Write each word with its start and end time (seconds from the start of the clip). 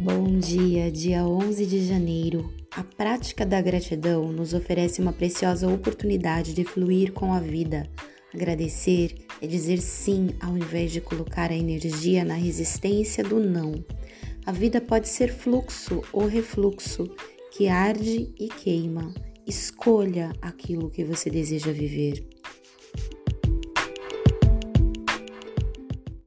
Bom 0.00 0.38
dia, 0.38 0.92
dia 0.92 1.26
11 1.26 1.66
de 1.66 1.84
janeiro. 1.84 2.54
A 2.70 2.84
prática 2.84 3.44
da 3.44 3.60
gratidão 3.60 4.30
nos 4.30 4.54
oferece 4.54 5.00
uma 5.00 5.12
preciosa 5.12 5.66
oportunidade 5.66 6.54
de 6.54 6.62
fluir 6.62 7.12
com 7.12 7.32
a 7.32 7.40
vida. 7.40 7.90
Agradecer 8.32 9.16
é 9.42 9.46
dizer 9.48 9.78
sim 9.78 10.28
ao 10.40 10.56
invés 10.56 10.92
de 10.92 11.00
colocar 11.00 11.50
a 11.50 11.56
energia 11.56 12.24
na 12.24 12.34
resistência 12.34 13.24
do 13.24 13.40
não. 13.40 13.74
A 14.46 14.52
vida 14.52 14.80
pode 14.80 15.08
ser 15.08 15.32
fluxo 15.32 16.00
ou 16.12 16.28
refluxo, 16.28 17.10
que 17.50 17.66
arde 17.66 18.32
e 18.38 18.46
queima. 18.46 19.12
Escolha 19.48 20.32
aquilo 20.40 20.90
que 20.90 21.02
você 21.02 21.28
deseja 21.28 21.72
viver. 21.72 22.37